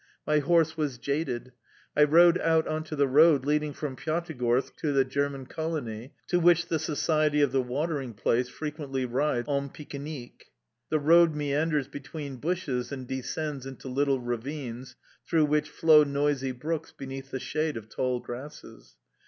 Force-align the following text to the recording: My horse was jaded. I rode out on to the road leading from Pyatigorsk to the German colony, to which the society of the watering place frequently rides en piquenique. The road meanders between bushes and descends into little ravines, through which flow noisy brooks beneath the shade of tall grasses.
My 0.25 0.39
horse 0.39 0.75
was 0.75 0.97
jaded. 0.97 1.51
I 1.95 2.05
rode 2.05 2.39
out 2.39 2.65
on 2.67 2.83
to 2.85 2.95
the 2.95 3.05
road 3.07 3.45
leading 3.45 3.71
from 3.71 3.95
Pyatigorsk 3.95 4.75
to 4.77 4.91
the 4.91 5.05
German 5.05 5.45
colony, 5.45 6.15
to 6.25 6.39
which 6.39 6.65
the 6.69 6.79
society 6.79 7.39
of 7.41 7.51
the 7.51 7.61
watering 7.61 8.15
place 8.15 8.49
frequently 8.49 9.05
rides 9.05 9.47
en 9.47 9.69
piquenique. 9.69 10.45
The 10.89 10.97
road 10.97 11.35
meanders 11.35 11.87
between 11.87 12.37
bushes 12.37 12.91
and 12.91 13.07
descends 13.07 13.67
into 13.67 13.89
little 13.89 14.19
ravines, 14.19 14.95
through 15.27 15.45
which 15.45 15.69
flow 15.69 16.03
noisy 16.03 16.51
brooks 16.51 16.91
beneath 16.91 17.29
the 17.29 17.39
shade 17.39 17.77
of 17.77 17.87
tall 17.87 18.19
grasses. 18.21 18.95